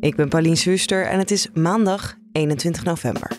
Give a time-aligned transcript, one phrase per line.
[0.00, 3.30] Ik ben Paulien Suster en het is maandag 21 november.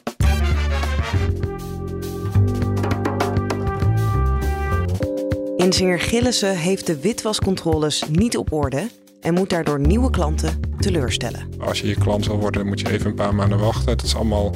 [5.58, 8.90] Inzinger Gillissen heeft de witwascontroles niet op orde
[9.22, 11.50] en moet daardoor nieuwe klanten teleurstellen.
[11.60, 13.92] Als je je klant wil worden, moet je even een paar maanden wachten.
[13.92, 14.56] Het is allemaal,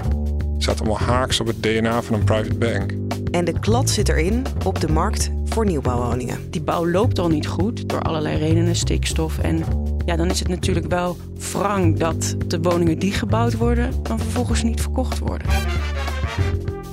[0.58, 2.94] staat allemaal haaks op het DNA van een private bank.
[3.32, 6.50] En de klad zit erin op de markt voor nieuwbouwwoningen.
[6.50, 9.40] Die bouw loopt al niet goed door allerlei redenen, stikstof.
[9.40, 9.64] En
[10.06, 11.18] ja, dan is het natuurlijk wel
[11.52, 15.48] wrang dat de woningen die gebouwd worden, dan vervolgens niet verkocht worden.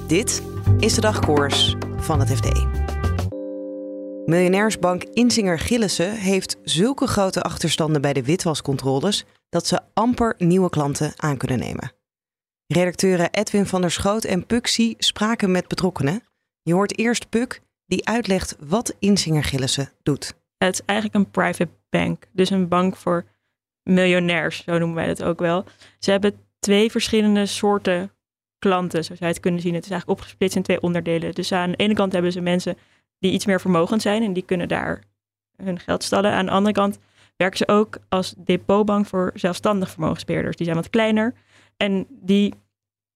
[0.07, 0.43] Dit
[0.79, 2.67] is de dagkoers van het FD.
[4.27, 11.13] Miljonairsbank Inzinger Gillissen heeft zulke grote achterstanden bij de witwascontroles dat ze amper nieuwe klanten
[11.17, 11.93] aan kunnen nemen.
[12.67, 16.23] Redacteuren Edwin van der Schoot en Puxi spraken met betrokkenen.
[16.63, 20.35] Je hoort eerst Puk, die uitlegt wat Inzinger Gillissen doet.
[20.59, 23.25] Het is eigenlijk een private bank, dus een bank voor
[23.83, 25.65] miljonairs, zo noemen wij het ook wel.
[25.99, 28.11] Ze hebben twee verschillende soorten
[28.59, 29.75] klanten, zoals je het kunnen zien.
[29.75, 31.35] Het is eigenlijk opgesplitst in twee onderdelen.
[31.35, 32.77] Dus aan de ene kant hebben ze mensen
[33.19, 35.03] die iets meer vermogend zijn en die kunnen daar
[35.57, 36.33] hun geld stallen.
[36.33, 36.99] Aan de andere kant
[37.37, 40.57] werken ze ook als depotbank voor zelfstandig vermogensbeheerders.
[40.57, 41.35] Die zijn wat kleiner
[41.77, 42.55] en die,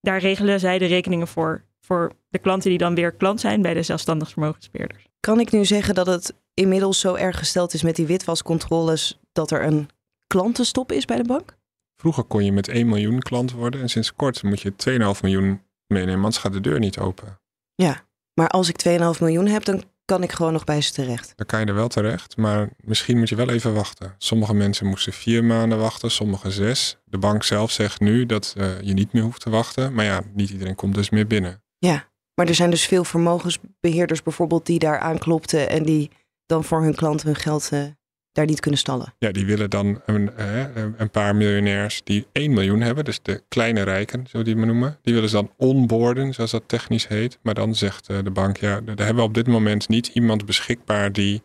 [0.01, 3.75] daar regelen zij de rekeningen voor, voor de klanten die dan weer klant zijn bij
[3.75, 5.07] de zelfstandig vermogensbeheerders.
[5.21, 9.51] Kan ik nu zeggen dat het inmiddels zo erg gesteld is met die witwascontroles dat
[9.51, 9.89] er een
[10.27, 11.57] klantenstop is bij de bank?
[11.97, 14.73] Vroeger kon je met 1 miljoen klant worden en sinds kort moet je
[15.17, 17.41] 2,5 miljoen meenemen, anders gaat de deur niet open.
[17.75, 18.05] Ja,
[18.35, 21.33] maar als ik 2,5 miljoen heb, dan kan ik gewoon nog bij ze terecht.
[21.37, 24.15] Dan kan je er wel terecht, maar misschien moet je wel even wachten.
[24.19, 26.99] Sommige mensen moesten vier maanden wachten, sommige zes.
[27.05, 30.23] De bank zelf zegt nu dat uh, je niet meer hoeft te wachten, maar ja,
[30.35, 31.63] niet iedereen komt dus meer binnen.
[31.79, 36.11] Ja, maar er zijn dus veel vermogensbeheerders bijvoorbeeld die daar aanklopten en die
[36.47, 37.85] dan voor hun klanten hun geld uh,
[38.33, 39.15] daar niet kunnen stallen.
[39.19, 40.65] Ja, die willen dan een, uh,
[40.97, 44.99] een paar miljonairs die 1 miljoen hebben, dus de kleine rijken, zo die maar noemen.
[45.03, 47.39] Die willen ze dan onboarden, zoals dat technisch heet.
[47.43, 50.47] Maar dan zegt uh, de bank, ja, daar hebben we op dit moment niet iemand
[50.47, 51.43] beschikbaar die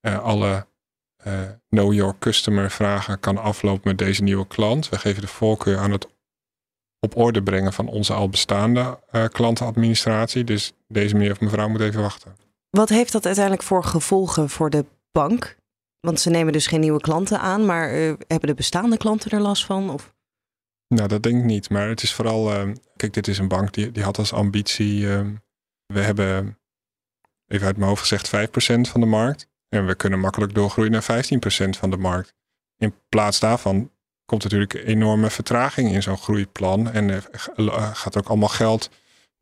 [0.00, 0.66] alle
[1.68, 4.88] know your customer vragen kan aflopen met deze nieuwe klant.
[4.88, 6.06] We geven de voorkeur aan het
[7.00, 9.00] op orde brengen van onze al bestaande
[9.32, 10.44] klantenadministratie.
[10.44, 12.36] Dus deze meneer of mevrouw moet even wachten.
[12.76, 15.56] Wat heeft dat uiteindelijk voor gevolgen voor de bank?
[16.00, 19.40] Want ze nemen dus geen nieuwe klanten aan, maar uh, hebben de bestaande klanten er
[19.40, 19.90] last van?
[19.90, 20.14] Of?
[20.88, 21.70] Nou, dat denk ik niet.
[21.70, 25.00] Maar het is vooral, uh, kijk, dit is een bank die, die had als ambitie.
[25.00, 25.20] Uh,
[25.86, 26.58] we hebben,
[27.46, 29.48] even uit mijn hoofd gezegd, 5% van de markt.
[29.68, 32.34] En we kunnen makkelijk doorgroeien naar 15% van de markt.
[32.76, 33.90] In plaats daarvan
[34.24, 36.90] komt natuurlijk enorme vertraging in zo'n groeiplan.
[36.90, 37.22] En
[37.94, 38.90] gaat ook allemaal geld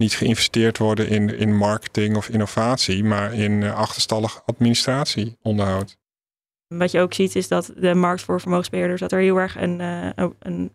[0.00, 5.98] niet geïnvesteerd worden in, in marketing of innovatie, maar in achterstallig administratieonderhoud.
[6.66, 9.80] Wat je ook ziet is dat de markt voor vermogensbeheerders, dat er heel erg een,
[9.80, 10.72] uh, een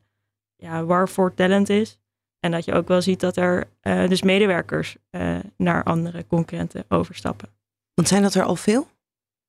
[0.56, 2.00] ja, war voor talent is.
[2.40, 6.86] En dat je ook wel ziet dat er uh, dus medewerkers uh, naar andere concurrenten
[6.90, 7.50] overstappen.
[7.94, 8.88] Want zijn dat er al veel?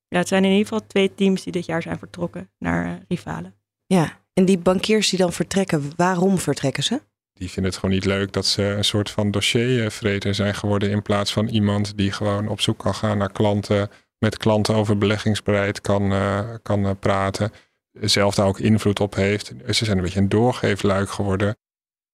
[0.08, 3.54] Ja, het zijn in ieder geval twee teams die dit jaar zijn vertrokken naar rivalen.
[3.87, 7.00] Ja, en die bankiers die dan vertrekken, waarom vertrekken ze?
[7.38, 11.02] Die vinden het gewoon niet leuk dat ze een soort van dossiervreter zijn geworden in
[11.02, 15.80] plaats van iemand die gewoon op zoek kan gaan naar klanten met klanten over beleggingsbeleid
[15.80, 17.52] kan, uh, kan uh, praten.
[17.92, 19.52] Zelf daar ook invloed op heeft.
[19.66, 21.56] Ze zijn een beetje een doorgeefluik geworden.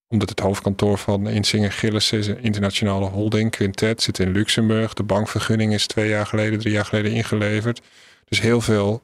[0.08, 3.50] Omdat het hoofdkantoor van Insinger Gillis is een internationale holding.
[3.50, 4.94] Quintet zit in Luxemburg.
[4.94, 7.80] De bankvergunning is twee jaar geleden, drie jaar geleden ingeleverd.
[8.24, 9.02] Dus heel veel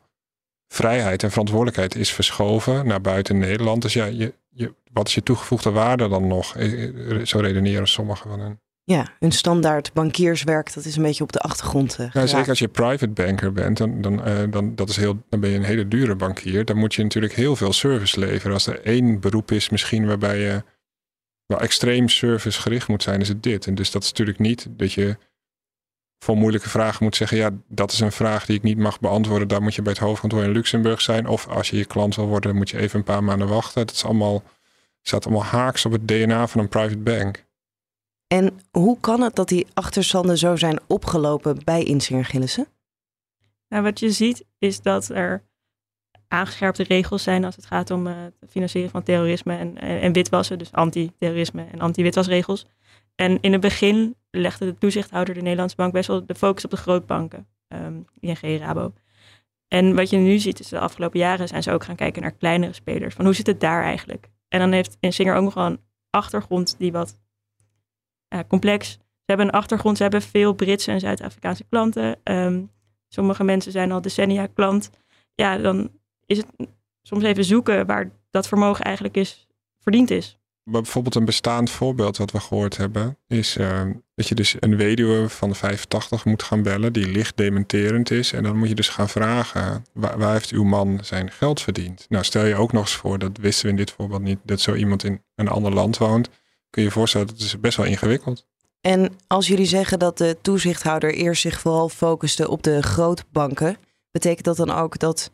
[0.68, 3.82] vrijheid en verantwoordelijkheid is verschoven naar buiten Nederland.
[3.82, 6.56] Dus ja, je, je, wat is je toegevoegde waarde dan nog?
[6.56, 8.60] Eh, zo redeneren sommigen van hen.
[8.84, 11.98] Ja, hun standaard bankierswerk, dat is een beetje op de achtergrond.
[12.00, 15.22] Uh, ja, zeker als je private banker bent, dan, dan, uh, dan, dat is heel,
[15.28, 16.64] dan ben je een hele dure bankier.
[16.64, 18.52] Dan moet je natuurlijk heel veel service leveren.
[18.52, 20.62] Als er één beroep is misschien waarbij je
[21.46, 23.66] wel extreem servicegericht moet zijn, is het dit.
[23.66, 25.16] En dus dat is natuurlijk niet dat je
[26.18, 29.48] voor moeilijke vragen moet zeggen, ja, dat is een vraag die ik niet mag beantwoorden.
[29.48, 31.26] Daar moet je bij het hoofdkantoor in Luxemburg zijn.
[31.26, 33.86] Of als je je klant wil worden, moet je even een paar maanden wachten.
[33.86, 34.42] Dat is allemaal,
[35.02, 37.46] staat allemaal haaks op het DNA van een private bank.
[38.26, 42.66] En hoe kan het dat die achterstanden zo zijn opgelopen bij Insinger Gillissen?
[43.68, 45.42] Nou, wat je ziet is dat er
[46.28, 50.58] aangescherpte regels zijn als het gaat om uh, het financieren van terrorisme en, en, witwassen.
[50.58, 52.66] Dus anti-terrorisme en anti-witwasregels.
[53.20, 56.70] En in het begin legde de toezichthouder, de Nederlandse bank, best wel de focus op
[56.70, 57.46] de grootbanken.
[57.68, 58.92] Um, ING, Rabo.
[59.68, 62.32] En wat je nu ziet is de afgelopen jaren zijn ze ook gaan kijken naar
[62.32, 63.14] kleinere spelers.
[63.14, 64.30] Van hoe zit het daar eigenlijk?
[64.48, 65.80] En dan heeft Insinger ook nog wel een
[66.10, 67.20] achtergrond die wat
[68.34, 68.90] uh, complex.
[68.90, 72.20] Ze hebben een achtergrond, ze hebben veel Britse en Zuid-Afrikaanse klanten.
[72.24, 72.70] Um,
[73.08, 74.90] sommige mensen zijn al decennia klant.
[75.34, 75.90] Ja, dan
[76.26, 76.46] is het
[77.02, 79.46] soms even zoeken waar dat vermogen eigenlijk is,
[79.78, 80.37] verdiend is.
[80.70, 83.82] Bijvoorbeeld een bestaand voorbeeld wat we gehoord hebben, is uh,
[84.14, 88.32] dat je dus een weduwe van de 85 moet gaan bellen die licht dementerend is.
[88.32, 92.06] En dan moet je dus gaan vragen, waar, waar, heeft uw man zijn geld verdiend?
[92.08, 94.60] Nou, stel je ook nog eens voor, dat wisten we in dit voorbeeld niet, dat
[94.60, 96.28] zo iemand in een ander land woont.
[96.70, 98.46] Kun je je voorstellen, dat is best wel ingewikkeld.
[98.80, 103.76] En als jullie zeggen dat de toezichthouder eerst zich vooral focuste op de grootbanken,
[104.10, 105.30] betekent dat dan ook dat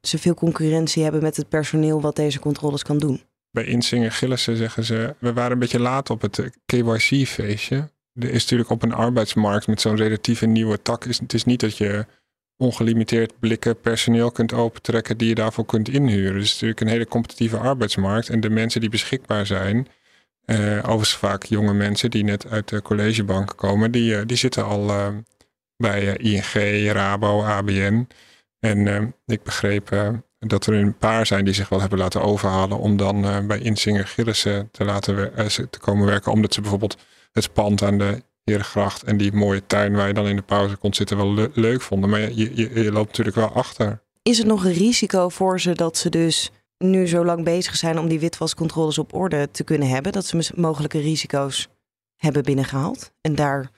[0.00, 3.20] ze veel concurrentie hebben met het personeel wat deze controles kan doen?
[3.52, 7.90] Bij Insinger Gillissen zeggen ze, we waren een beetje laat op het KYC-feestje.
[8.14, 11.60] Er is natuurlijk op een arbeidsmarkt met zo'n relatieve nieuwe tak, is, het is niet
[11.60, 12.06] dat je
[12.56, 16.32] ongelimiteerd blikken personeel kunt opentrekken die je daarvoor kunt inhuren.
[16.32, 19.88] Dus het is natuurlijk een hele competitieve arbeidsmarkt en de mensen die beschikbaar zijn,
[20.46, 24.64] uh, overigens vaak jonge mensen die net uit de collegebanken komen, die, uh, die zitten
[24.64, 25.12] al
[25.76, 28.08] bij ING, Rabo, ABN.
[28.58, 29.90] En ik begreep
[30.48, 34.06] dat er een paar zijn die zich wel hebben laten overhalen om dan bij Insinger
[34.06, 35.32] Gillissen te, laten
[35.70, 36.32] te komen werken.
[36.32, 36.96] Omdat ze bijvoorbeeld
[37.32, 40.76] het pand aan de Herengracht en die mooie tuin waar je dan in de pauze
[40.76, 42.10] kon zitten wel le leuk vonden.
[42.10, 44.02] Maar je, je, je loopt natuurlijk wel achter.
[44.22, 47.98] Is het nog een risico voor ze dat ze dus nu zo lang bezig zijn
[47.98, 51.68] om die witwascontroles op orde te kunnen hebben, dat ze mogelijke risico's
[52.16, 53.70] hebben binnengehaald en daar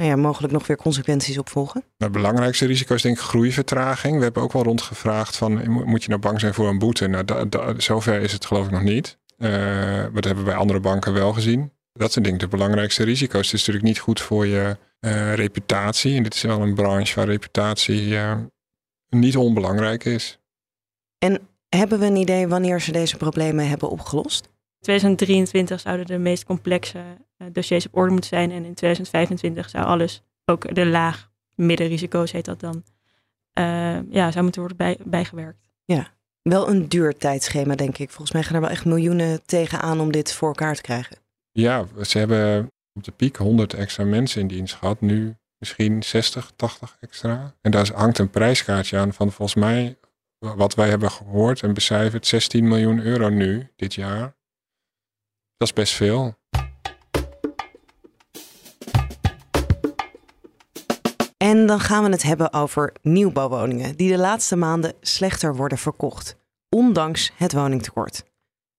[0.00, 1.84] nou ja, mogelijk nog weer consequenties op volgen?
[1.98, 4.16] Het belangrijkste risico is denk ik groeivertraging.
[4.16, 7.06] We hebben ook wel rondgevraagd van moet je nou bang zijn voor een boete?
[7.06, 7.24] Nou,
[7.76, 9.18] zover is het geloof ik nog niet.
[9.38, 9.48] Uh,
[10.12, 11.72] dat hebben we bij andere banken wel gezien.
[11.92, 13.44] Dat zijn denk ik de belangrijkste risico's.
[13.44, 16.16] Het is natuurlijk niet goed voor je uh, reputatie.
[16.16, 18.36] En dit is wel een branche waar reputatie uh,
[19.08, 20.38] niet onbelangrijk is.
[21.18, 24.48] En hebben we een idee wanneer ze deze problemen hebben opgelost?
[24.80, 28.50] 2023 zouden de meest complexe uh, dossiers op orde moeten zijn.
[28.50, 32.84] En in 2025 zou alles, ook de laag middenrisico's heet dat dan,
[33.58, 35.68] uh, ja, zou moeten worden bij, bijgewerkt.
[35.84, 36.08] Ja,
[36.42, 38.10] wel een duur tijdschema denk ik.
[38.10, 41.16] Volgens mij gaan er wel echt miljoenen tegenaan om dit voor elkaar te krijgen.
[41.52, 45.00] Ja, ze hebben op de piek 100 extra mensen in dienst gehad.
[45.00, 47.54] Nu misschien 60, 80 extra.
[47.60, 49.98] En daar hangt een prijskaartje aan van volgens mij
[50.38, 54.38] wat wij hebben gehoord en becijferd, 16 miljoen euro nu, dit jaar.
[55.60, 56.34] Dat is best veel.
[61.36, 66.36] En dan gaan we het hebben over nieuwbouwwoningen die de laatste maanden slechter worden verkocht,
[66.68, 68.22] ondanks het woningtekort.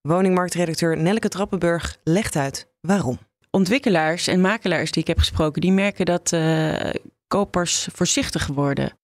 [0.02, 3.20] Woningmarktredacteur Nelke Trappenburg legt uit waarom.
[3.52, 6.90] Ontwikkelaars en makelaars die ik heb gesproken, die merken dat uh,
[7.28, 9.00] kopers voorzichtig worden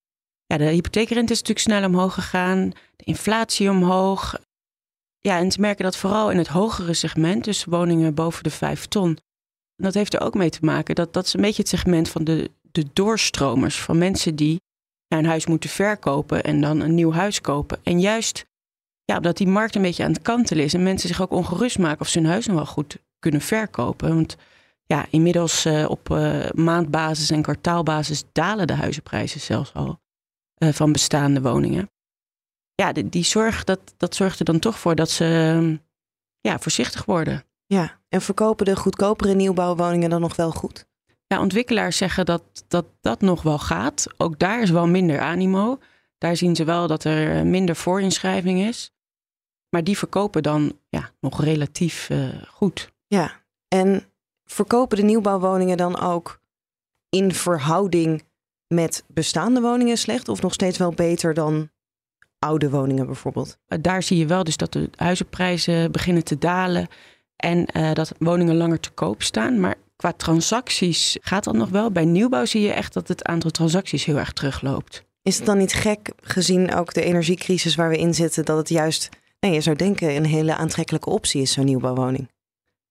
[0.48, 4.38] ja, de hypotheekrente is natuurlijk snel omhoog gegaan, de inflatie omhoog.
[5.28, 8.86] Ja, en ze merken dat vooral in het hogere segment, dus woningen boven de 5
[8.86, 9.18] ton.
[9.76, 12.24] Dat heeft er ook mee te maken dat dat is een beetje het segment van
[12.24, 14.60] de, de doorstromers, van mensen die
[15.08, 17.78] een huis moeten verkopen en dan een nieuw huis kopen.
[17.82, 18.46] En juist
[19.04, 21.78] ja, omdat die markt een beetje aan het kantelen is en mensen zich ook ongerust
[21.78, 24.14] maken of ze hun huis nog wel goed kunnen verkopen.
[24.14, 24.36] Want
[24.86, 29.98] ja, inmiddels uh, op uh, maandbasis en kwartaalbasis dalen de huizenprijzen zelfs al.
[30.54, 31.90] Eh, van bestaande woningen.
[32.82, 35.76] Ja, die, die zorg, dat, dat zorgt er dan toch voor dat ze ehm,
[36.40, 37.44] ja, voorzichtig worden.
[37.66, 40.86] Ja, en verkopen de goedkopere nieuwbouwwoningen dan nog wel goed?
[41.26, 44.06] Ja, ontwikkelaars zeggen dat, dat dat nog wel gaat.
[44.16, 45.78] Ook daar is wel minder animo.
[46.18, 48.92] Daar zien ze wel dat er minder voorinschrijving is.
[49.70, 52.92] Maar die verkopen dan ja, nog relatief uh, goed.
[53.06, 54.04] Ja, en
[54.44, 56.40] verkopen de nieuwbouwwoningen dan ook
[57.08, 58.24] in verhouding
[58.66, 61.70] met bestaande woningen slecht of nog steeds wel beter dan
[62.38, 63.58] oude woningen bijvoorbeeld?
[63.66, 66.88] Eh, daar zie je wel dus dat de huizenprijzen beginnen te dalen
[67.36, 69.60] en uh, dat woningen langer te koop staan.
[69.60, 71.90] Maar qua transacties gaat dat nog wel.
[71.90, 75.04] Bij nieuwbouw zie je echt dat het aantal transacties heel erg terugloopt.
[75.22, 78.68] Is het dan niet gek, gezien ook de energiecrisis waar we in zitten, dat het
[78.68, 79.08] juist,
[79.40, 82.30] nee, je zou denken, een hele aantrekkelijke optie is, zo'n nieuwbouwwoning?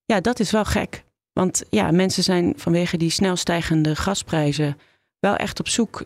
[0.06, 1.04] Ja, dat is wel gek.
[1.34, 4.78] Want ja, mensen zijn vanwege die snel stijgende gasprijzen
[5.20, 6.06] wel echt op zoek uh,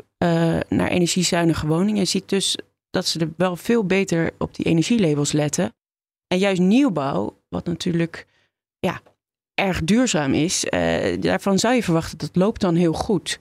[0.70, 2.00] naar energiezuinige woningen.
[2.00, 2.58] Je ziet dus
[2.92, 5.74] dat ze er wel veel beter op die energielabels letten.
[6.28, 8.28] En juist nieuwbouw, wat natuurlijk
[8.80, 9.02] ja,
[9.54, 13.40] erg duurzaam is, uh, daarvan zou je verwachten dat loopt dan heel goed.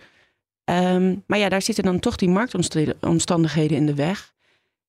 [0.71, 4.33] Um, maar ja, daar zitten dan toch die marktomstandigheden in de weg.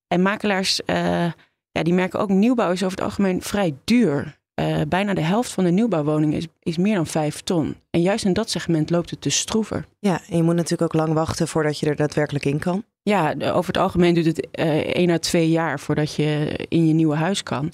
[0.07, 1.31] En makelaars uh,
[1.71, 4.39] ja, die merken ook nieuwbouw is over het algemeen vrij duur.
[4.55, 7.75] Uh, bijna de helft van de nieuwbouwwoningen is, is meer dan 5 ton.
[7.89, 9.85] En juist in dat segment loopt het dus stroever.
[9.99, 12.83] Ja, en je moet natuurlijk ook lang wachten voordat je er daadwerkelijk in kan.
[13.03, 16.93] Ja, over het algemeen duurt het uh, 1 à 2 jaar voordat je in je
[16.93, 17.71] nieuwe huis kan.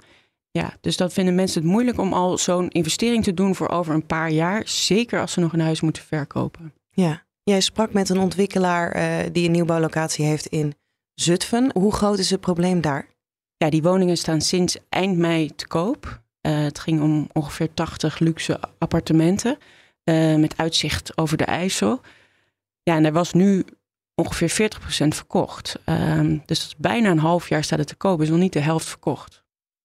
[0.51, 3.93] Ja, dus dat vinden mensen het moeilijk om al zo'n investering te doen voor over
[3.93, 4.62] een paar jaar.
[4.65, 6.74] Zeker als ze nog een huis moeten verkopen.
[6.89, 10.75] Ja, jij sprak met een ontwikkelaar uh, die een nieuwbouwlocatie heeft in
[11.13, 11.72] Zutphen.
[11.74, 13.07] Hoe groot is het probleem daar?
[13.57, 16.22] Ja, die woningen staan sinds eind mei te koop.
[16.41, 19.57] Uh, het ging om ongeveer 80 luxe appartementen
[20.03, 22.01] uh, met uitzicht over de IJssel.
[22.84, 23.65] Ja, en er was nu
[24.21, 24.71] ongeveer
[25.05, 25.79] 40% verkocht.
[25.86, 28.86] Uh, dus bijna een half jaar staat het te koop, is nog niet de helft
[28.86, 29.43] verkocht.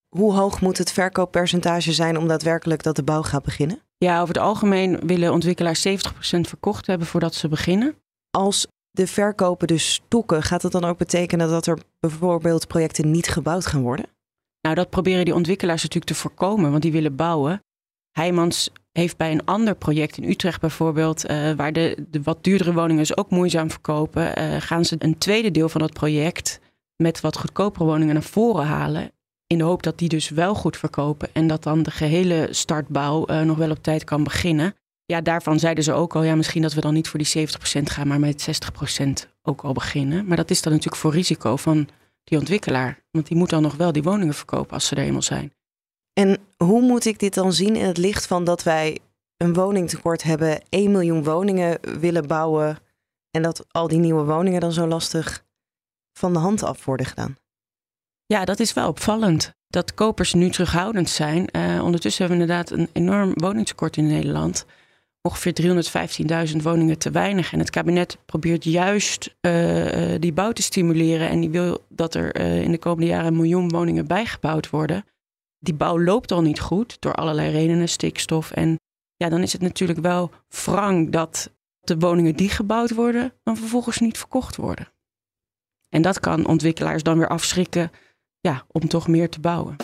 [0.08, 3.80] Hoe hoog moet het verkooppercentage zijn om daadwerkelijk dat de bouw gaat beginnen?
[3.98, 5.90] Ja, over het algemeen willen ontwikkelaars 70%
[6.40, 7.96] verkocht hebben voordat ze beginnen.
[8.30, 13.28] Als de verkopen dus stokken, gaat dat dan ook betekenen dat er bijvoorbeeld projecten niet
[13.28, 14.06] gebouwd gaan worden?
[14.60, 17.62] Nou, dat proberen die ontwikkelaars natuurlijk te voorkomen, want die willen bouwen.
[18.10, 22.72] Heijmans heeft bij een ander project in Utrecht bijvoorbeeld, uh, waar de, de, wat duurdere
[22.72, 26.60] woningen dus ook moeizaam verkopen, uh, gaan ze een tweede deel van het project
[26.96, 29.12] met wat goedkopere woningen naar voren halen.
[29.46, 33.30] In de hoop dat die dus wel goed verkopen en dat dan de gehele startbouw
[33.30, 34.74] uh, nog wel op tijd kan beginnen.
[35.04, 37.82] Ja, daarvan zeiden ze ook al, ja, misschien dat we dan niet voor die 70%
[37.82, 38.48] gaan, maar met
[39.26, 40.26] 60% ook al beginnen.
[40.26, 41.88] Maar dat is dan natuurlijk voor risico van
[42.24, 43.02] die ontwikkelaar.
[43.10, 45.52] Want die moet dan nog wel die woningen verkopen als ze er eenmaal zijn.
[46.12, 48.98] En hoe moet ik dit dan zien in het licht van dat wij
[49.36, 52.78] een woningtekort hebben, 1 miljoen woningen willen bouwen
[53.30, 55.44] en dat al die nieuwe woningen dan zo lastig
[56.12, 57.36] van de hand af worden gedaan?
[58.26, 59.54] Ja, dat is wel opvallend.
[59.68, 61.48] Dat kopers nu terughoudend zijn.
[61.52, 64.66] Uh, ondertussen hebben we inderdaad een enorm woningtekort in Nederland
[65.20, 65.82] ongeveer
[66.50, 67.52] 315.000 woningen te weinig.
[67.52, 71.28] En het kabinet probeert juist uh, die bouw te stimuleren.
[71.28, 75.04] En die wil dat er in de komende jaren een miljoen woningen bijgebouwd worden.
[75.62, 78.50] Die bouw loopt al niet goed door allerlei redenen, stikstof.
[78.50, 78.80] En
[79.16, 81.50] ja, dan is het natuurlijk wel wrang dat
[81.80, 84.92] de woningen die gebouwd worden, dan vervolgens niet verkocht worden.
[85.88, 87.90] En dat kan ontwikkelaars dan weer afschrikken
[88.40, 89.76] ja, om toch meer te bouwen.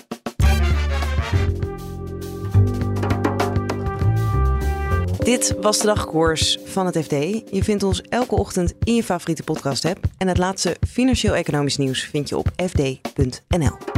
[5.18, 7.12] Dit was de dagkoers van het FD.
[7.50, 10.04] Je vindt ons elke ochtend in je favoriete podcast-app.
[10.16, 13.97] En het laatste financieel-economisch nieuws vind je op fd.nl.